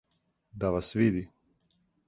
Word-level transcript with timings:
Да 0.63 0.71
вас 0.77 0.89
види. 0.95 1.23